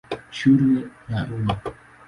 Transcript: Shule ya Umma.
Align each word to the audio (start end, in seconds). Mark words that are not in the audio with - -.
Shule 0.37 0.77
ya 1.09 1.19
Umma. 1.35 1.55